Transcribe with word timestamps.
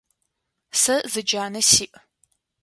Сэ 0.81 0.95
зы 1.11 1.21
джанэ 1.27 1.61
сиӏ. 1.71 1.93